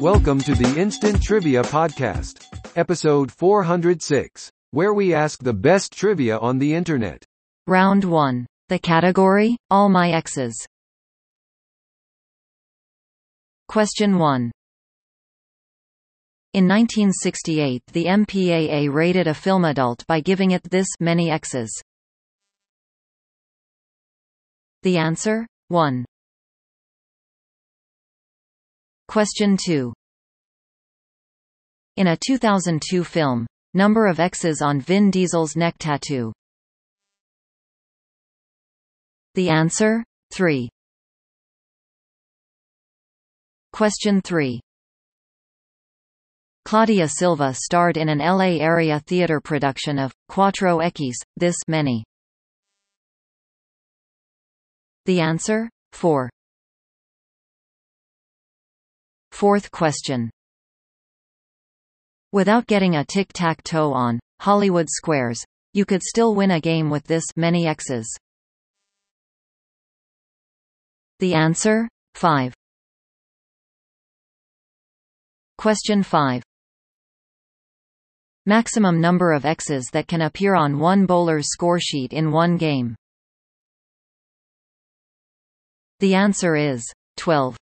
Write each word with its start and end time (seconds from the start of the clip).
Welcome 0.00 0.40
to 0.40 0.54
the 0.54 0.74
Instant 0.76 1.22
Trivia 1.22 1.62
Podcast, 1.62 2.44
episode 2.76 3.30
406, 3.30 4.50
where 4.72 4.92
we 4.92 5.14
ask 5.14 5.42
the 5.42 5.52
best 5.52 5.92
trivia 5.92 6.38
on 6.38 6.58
the 6.58 6.74
internet. 6.74 7.24
Round 7.66 8.04
1. 8.04 8.46
The 8.68 8.78
category, 8.80 9.56
All 9.70 9.88
My 9.88 10.10
Exes. 10.10 10.66
Question 13.68 14.18
1. 14.18 14.50
In 16.54 16.68
1968 16.68 17.82
the 17.92 18.04
MPAA 18.04 18.92
rated 18.92 19.26
a 19.26 19.34
film 19.34 19.64
adult 19.64 20.04
by 20.06 20.20
giving 20.20 20.50
it 20.50 20.64
this 20.64 20.88
many 21.00 21.30
X's. 21.30 21.70
The 24.84 24.98
answer? 24.98 25.46
1. 25.68 26.04
Question 29.08 29.56
2. 29.56 29.94
In 31.96 32.08
a 32.08 32.18
2002 32.18 33.02
film, 33.02 33.46
number 33.72 34.06
of 34.06 34.20
X's 34.20 34.60
on 34.60 34.82
Vin 34.82 35.10
Diesel's 35.10 35.56
neck 35.56 35.76
tattoo. 35.78 36.34
The 39.34 39.48
answer? 39.48 40.04
3. 40.34 40.68
Question 43.72 44.20
3. 44.20 44.60
Claudia 46.66 47.08
Silva 47.08 47.54
starred 47.54 47.96
in 47.96 48.10
an 48.10 48.18
LA 48.18 48.60
area 48.60 49.00
theater 49.06 49.40
production 49.40 49.98
of 49.98 50.12
Cuatro 50.30 50.84
Equis, 50.84 51.16
This 51.38 51.56
Many. 51.68 52.04
The 55.06 55.20
answer? 55.20 55.68
4. 55.92 56.30
Fourth 59.32 59.70
question. 59.70 60.30
Without 62.32 62.66
getting 62.66 62.96
a 62.96 63.04
tic-tac-toe 63.04 63.92
on 63.92 64.18
Hollywood 64.40 64.88
Squares, 64.88 65.44
you 65.72 65.84
could 65.84 66.02
still 66.02 66.34
win 66.34 66.52
a 66.52 66.60
game 66.60 66.88
with 66.88 67.04
this 67.04 67.24
many 67.36 67.66
X's. 67.66 68.06
The 71.20 71.34
answer? 71.34 71.88
5. 72.14 72.54
Question 75.58 76.02
5. 76.02 76.42
Maximum 78.46 79.00
number 79.00 79.32
of 79.32 79.44
X's 79.44 79.88
that 79.92 80.08
can 80.08 80.22
appear 80.22 80.54
on 80.54 80.78
one 80.78 81.06
bowler's 81.06 81.48
score 81.50 81.80
sheet 81.80 82.12
in 82.12 82.32
one 82.32 82.56
game. 82.56 82.94
The 86.00 86.14
answer 86.14 86.56
is 86.56 86.84
12. 87.16 87.56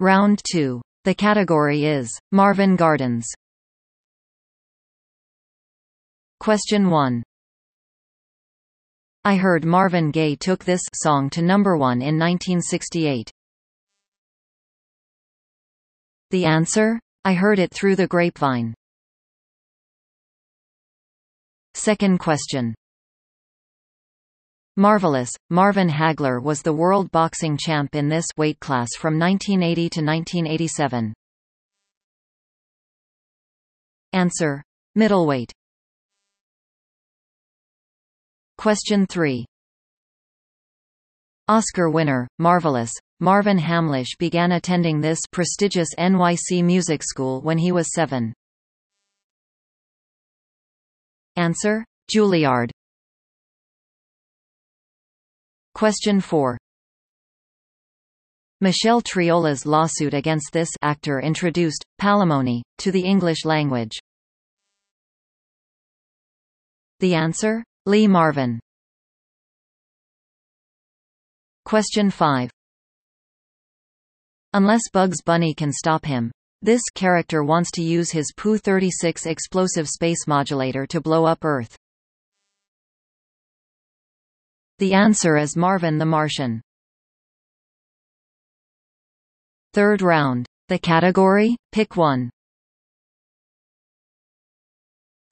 Round 0.00 0.40
2. 0.50 0.80
The 1.04 1.14
category 1.14 1.84
is 1.84 2.10
Marvin 2.32 2.76
Gardens. 2.76 3.26
Question 6.40 6.90
1. 6.90 7.22
I 9.24 9.36
heard 9.36 9.64
Marvin 9.64 10.10
Gaye 10.10 10.36
took 10.36 10.64
this 10.64 10.80
song 10.94 11.28
to 11.30 11.42
number 11.42 11.76
1 11.76 12.00
in 12.00 12.18
1968. 12.18 13.30
The 16.30 16.44
answer? 16.46 16.98
I 17.24 17.34
heard 17.34 17.58
it 17.58 17.70
through 17.74 17.96
the 17.96 18.06
grapevine. 18.06 18.72
Second 21.74 22.18
question. 22.18 22.74
Marvelous, 24.80 25.30
Marvin 25.50 25.90
Hagler 25.90 26.42
was 26.42 26.62
the 26.62 26.72
world 26.72 27.10
boxing 27.10 27.58
champ 27.58 27.94
in 27.94 28.08
this 28.08 28.24
weight 28.38 28.58
class 28.60 28.88
from 28.98 29.18
1980 29.18 29.90
to 29.90 30.00
1987. 30.00 31.12
Answer. 34.14 34.62
Middleweight. 34.94 35.52
Question 38.56 39.04
3. 39.04 39.44
Oscar 41.48 41.90
winner, 41.90 42.26
Marvelous, 42.38 42.92
Marvin 43.20 43.58
Hamlisch 43.58 44.16
began 44.18 44.52
attending 44.52 45.02
this 45.02 45.20
prestigious 45.30 45.90
NYC 45.98 46.64
music 46.64 47.02
school 47.02 47.42
when 47.42 47.58
he 47.58 47.70
was 47.70 47.92
seven. 47.92 48.32
Answer. 51.36 51.84
Juilliard. 52.10 52.70
Question 55.80 56.20
4. 56.20 56.58
Michelle 58.60 59.00
Triola's 59.00 59.64
lawsuit 59.64 60.12
against 60.12 60.52
this 60.52 60.68
actor 60.82 61.20
introduced 61.20 61.82
palimony 61.98 62.60
to 62.76 62.92
the 62.92 63.00
English 63.00 63.46
language. 63.46 63.98
The 66.98 67.14
answer? 67.14 67.64
Lee 67.86 68.06
Marvin. 68.06 68.60
Question 71.64 72.10
5. 72.10 72.50
Unless 74.52 74.82
Bugs 74.92 75.22
Bunny 75.22 75.54
can 75.54 75.72
stop 75.72 76.04
him, 76.04 76.30
this 76.60 76.82
character 76.94 77.42
wants 77.42 77.70
to 77.70 77.82
use 77.82 78.10
his 78.10 78.34
Pu-36 78.36 79.24
explosive 79.24 79.88
space 79.88 80.26
modulator 80.26 80.86
to 80.88 81.00
blow 81.00 81.24
up 81.24 81.42
Earth. 81.42 81.74
The 84.80 84.94
answer 84.94 85.36
is 85.36 85.58
Marvin 85.58 85.98
the 85.98 86.06
Martian. 86.06 86.62
Third 89.74 90.00
round. 90.00 90.46
The 90.68 90.78
category? 90.78 91.58
Pick 91.70 91.98
one. 91.98 92.30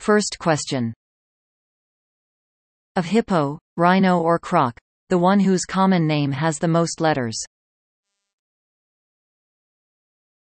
First 0.00 0.36
question. 0.38 0.92
Of 2.94 3.06
hippo, 3.06 3.58
rhino 3.78 4.20
or 4.20 4.38
croc, 4.38 4.78
the 5.08 5.16
one 5.16 5.40
whose 5.40 5.64
common 5.64 6.06
name 6.06 6.30
has 6.32 6.58
the 6.58 6.68
most 6.68 7.00
letters. 7.00 7.42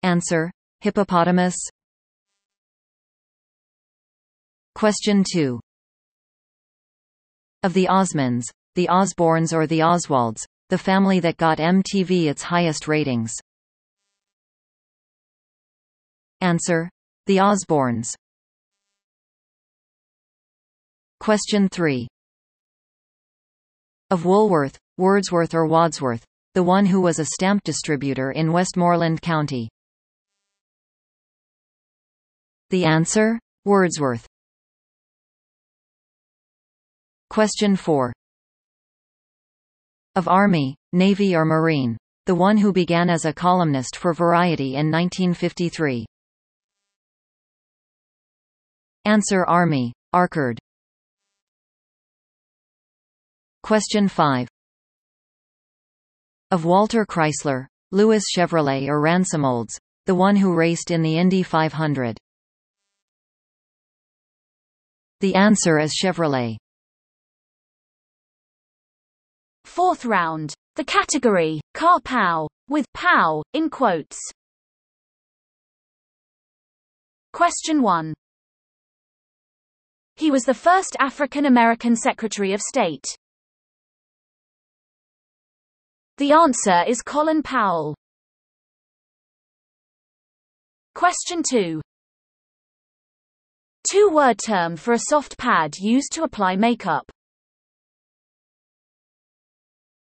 Answer. 0.05 0.53
Hippopotamus 0.81 1.57
Question 4.77 5.25
2. 5.29 5.59
Of 7.65 7.73
the 7.73 7.87
Osmonds, 7.87 8.45
the 8.75 8.89
Osbournes 8.89 9.53
or 9.53 9.67
the 9.67 9.81
Oswalds, 9.81 10.45
the 10.71 10.79
family 10.79 11.21
that 11.21 11.37
got 11.37 11.59
MTV 11.59 12.27
its 12.27 12.43
highest 12.43 12.89
ratings. 12.89 13.35
Answer. 16.41 16.89
The 17.27 17.37
Osbournes. 17.37 18.15
Question 21.21 21.69
3. 21.69 22.09
Of 24.11 24.25
Woolworth, 24.25 24.79
Wordsworth 24.97 25.55
or 25.55 25.67
Wadsworth, 25.67 26.25
the 26.55 26.63
one 26.63 26.87
who 26.87 27.01
was 27.01 27.19
a 27.19 27.27
stamp 27.27 27.63
distributor 27.65 28.33
in 28.33 28.53
Westmorland 28.53 29.21
County. 29.23 29.69
The 32.71 32.87
answer? 32.87 33.39
Wordsworth. 33.65 34.27
Question 37.29 37.77
4 37.77 38.13
of 40.15 40.29
Army, 40.29 40.77
Navy 40.93 41.35
or 41.35 41.45
Marine. 41.45 41.97
The 42.27 42.35
one 42.35 42.57
who 42.57 42.73
began 42.73 43.11
as 43.11 43.25
a 43.25 43.33
columnist 43.33 43.97
for 43.97 44.13
Variety 44.13 44.77
in 44.77 44.91
1953. 44.91 46.07
Answer 49.05 49.45
Army, 49.45 49.93
Archerd. 50.13 50.59
Question 53.63 54.07
5. 54.07 54.49
Of 56.53 56.65
Walter 56.65 57.05
Chrysler, 57.05 57.67
Louis 57.91 58.23
Chevrolet 58.37 58.89
or 58.89 59.01
Ransom 59.01 59.45
Olds, 59.45 59.79
the 60.07 60.15
one 60.15 60.37
who 60.37 60.55
raced 60.55 60.91
in 60.91 61.03
the 61.03 61.17
Indy 61.17 61.43
500. 61.43 62.19
The 65.21 65.35
answer 65.35 65.79
is 65.79 65.95
Chevrolet. 66.01 66.57
Fourth 69.65 70.05
round. 70.05 70.55
The 70.77 70.85
category, 70.85 71.61
Car 71.75 72.01
Pow, 72.01 72.49
with 72.69 72.87
POW, 72.95 73.43
in 73.53 73.69
quotes. 73.69 74.19
Question 77.33 77.83
1. 77.83 78.15
He 80.17 80.31
was 80.31 80.45
the 80.45 80.55
first 80.55 80.97
African 81.01 81.47
American 81.47 81.97
Secretary 81.97 82.53
of 82.53 82.61
State. 82.61 83.05
The 86.19 86.33
answer 86.33 86.85
is 86.87 87.03
Colin 87.03 87.43
Powell. 87.43 87.95
Question 90.95 91.43
2. 91.43 91.81
Two-word 93.91 94.39
term 94.47 94.77
for 94.77 94.93
a 94.93 95.01
soft 95.09 95.37
pad 95.39 95.77
used 95.79 96.13
to 96.13 96.23
apply 96.23 96.57
makeup. 96.57 97.11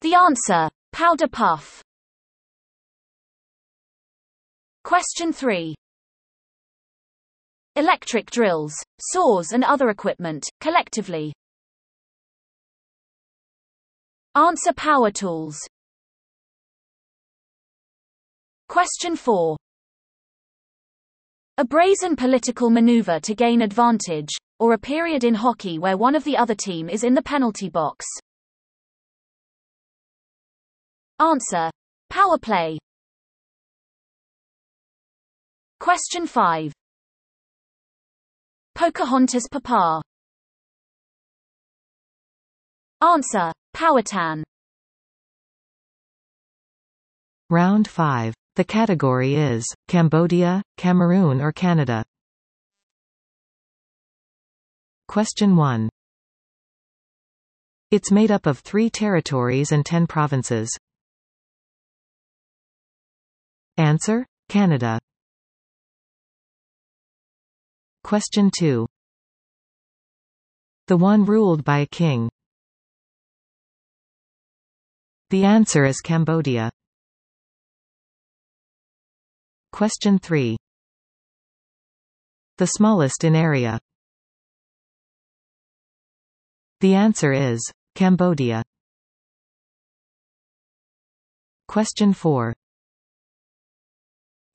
The 0.02 0.16
answer. 0.16 0.70
Powder 0.94 1.28
puff. 1.28 1.84
Question 4.86 5.34
3. 5.34 5.76
Electric 7.76 8.32
drills, 8.32 8.74
saws 9.00 9.52
and 9.52 9.64
other 9.64 9.90
equipment, 9.90 10.46
collectively. 10.62 11.34
Answer 14.36 14.74
power 14.74 15.12
tools. 15.12 15.58
Question 18.70 19.16
4. 19.18 19.58
A 21.58 21.66
brazen 21.66 22.16
political 22.16 22.70
maneuver 22.70 23.20
to 23.20 23.36
gain 23.36 23.62
advantage, 23.62 24.30
or 24.60 24.74
a 24.74 24.78
period 24.78 25.26
in 25.26 25.36
hockey 25.36 25.78
where 25.78 25.98
one 25.98 26.16
of 26.16 26.24
the 26.24 26.38
other 26.38 26.56
team 26.56 26.88
is 26.88 27.04
in 27.04 27.14
the 27.14 27.22
penalty 27.22 27.68
box. 27.68 28.06
Answer. 31.20 31.70
Power 32.10 32.38
play. 32.38 32.78
Question 35.80 36.26
5. 36.26 36.72
Pocahontas 38.76 39.48
Papa. 39.52 40.02
Answer. 43.02 43.52
Powhatan. 43.74 44.44
Round 47.50 47.88
5. 47.88 48.34
The 48.56 48.64
category 48.64 49.36
is 49.36 49.66
Cambodia, 49.88 50.62
Cameroon 50.78 51.42
or 51.42 51.52
Canada. 51.52 52.06
Question 55.08 55.56
1. 55.56 55.90
It's 57.92 58.12
made 58.12 58.32
up 58.32 58.46
of 58.46 58.60
three 58.60 58.90
territories 58.90 59.72
and 59.72 59.86
ten 59.86 60.08
provinces. 60.08 60.70
Answer. 63.80 64.26
Canada. 64.50 65.00
Question 68.04 68.52
2. 68.54 68.86
The 70.88 70.98
one 70.98 71.24
ruled 71.24 71.64
by 71.64 71.80
a 71.80 71.86
king. 71.86 72.30
The 75.30 75.46
answer 75.46 75.86
is 75.86 76.02
Cambodia. 76.02 76.70
Question 79.72 80.20
3. 80.20 80.58
The 82.58 82.66
smallest 82.66 83.24
in 83.24 83.34
area. 83.34 83.80
The 86.82 86.96
answer 86.96 87.32
is 87.32 87.62
Cambodia. 87.96 88.62
Question 91.70 92.12
4. 92.12 92.59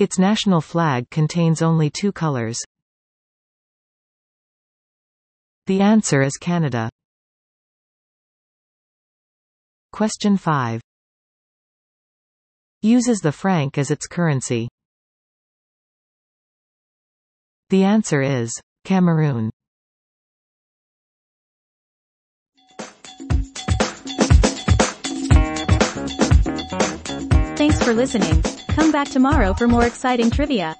Its 0.00 0.18
national 0.18 0.60
flag 0.60 1.08
contains 1.10 1.62
only 1.62 1.88
two 1.88 2.10
colors. 2.10 2.58
The 5.66 5.80
answer 5.80 6.20
is 6.22 6.36
Canada. 6.36 6.90
Question 9.92 10.36
5. 10.36 10.80
Uses 12.82 13.20
the 13.20 13.30
franc 13.30 13.78
as 13.78 13.92
its 13.92 14.08
currency. 14.08 14.68
The 17.70 17.84
answer 17.84 18.20
is 18.20 18.52
Cameroon. 18.84 19.50
Thanks 27.56 27.82
for 27.82 27.94
listening. 27.94 28.63
Come 28.74 28.90
back 28.90 29.08
tomorrow 29.08 29.54
for 29.54 29.68
more 29.68 29.86
exciting 29.86 30.32
trivia. 30.32 30.76